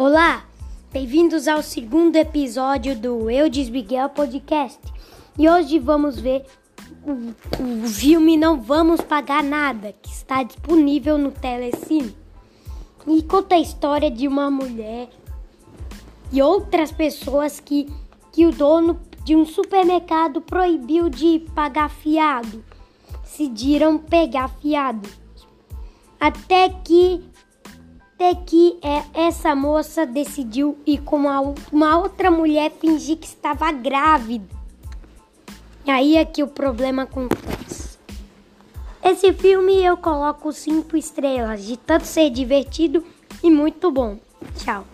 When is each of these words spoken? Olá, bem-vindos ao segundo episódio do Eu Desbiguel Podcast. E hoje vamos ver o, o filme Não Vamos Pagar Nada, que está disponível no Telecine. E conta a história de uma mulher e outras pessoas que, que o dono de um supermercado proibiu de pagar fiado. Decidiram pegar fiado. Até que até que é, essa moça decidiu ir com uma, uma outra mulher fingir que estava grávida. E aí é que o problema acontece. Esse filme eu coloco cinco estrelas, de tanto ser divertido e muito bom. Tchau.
Olá, 0.00 0.44
bem-vindos 0.92 1.48
ao 1.48 1.60
segundo 1.60 2.14
episódio 2.14 2.96
do 2.96 3.28
Eu 3.28 3.50
Desbiguel 3.50 4.08
Podcast. 4.08 4.78
E 5.36 5.48
hoje 5.48 5.80
vamos 5.80 6.20
ver 6.20 6.46
o, 7.04 7.34
o 7.60 7.88
filme 7.88 8.36
Não 8.36 8.60
Vamos 8.60 9.00
Pagar 9.00 9.42
Nada, 9.42 9.92
que 10.00 10.08
está 10.08 10.44
disponível 10.44 11.18
no 11.18 11.32
Telecine. 11.32 12.16
E 13.08 13.22
conta 13.24 13.56
a 13.56 13.58
história 13.58 14.08
de 14.08 14.28
uma 14.28 14.48
mulher 14.48 15.08
e 16.32 16.40
outras 16.40 16.92
pessoas 16.92 17.58
que, 17.58 17.92
que 18.30 18.46
o 18.46 18.52
dono 18.52 19.00
de 19.24 19.34
um 19.34 19.44
supermercado 19.44 20.40
proibiu 20.40 21.08
de 21.08 21.44
pagar 21.56 21.90
fiado. 21.90 22.64
Decidiram 23.24 23.98
pegar 23.98 24.46
fiado. 24.60 25.08
Até 26.20 26.68
que 26.68 27.27
até 28.18 28.34
que 28.34 28.76
é, 28.82 29.26
essa 29.28 29.54
moça 29.54 30.04
decidiu 30.04 30.76
ir 30.84 30.98
com 31.02 31.18
uma, 31.18 31.54
uma 31.72 31.98
outra 31.98 32.32
mulher 32.32 32.72
fingir 32.72 33.16
que 33.16 33.28
estava 33.28 33.70
grávida. 33.70 34.44
E 35.86 35.90
aí 35.90 36.16
é 36.16 36.24
que 36.24 36.42
o 36.42 36.48
problema 36.48 37.04
acontece. 37.04 37.96
Esse 39.04 39.32
filme 39.32 39.84
eu 39.84 39.96
coloco 39.96 40.52
cinco 40.52 40.96
estrelas, 40.96 41.64
de 41.64 41.76
tanto 41.76 42.06
ser 42.06 42.28
divertido 42.30 43.04
e 43.40 43.48
muito 43.48 43.88
bom. 43.92 44.18
Tchau. 44.56 44.84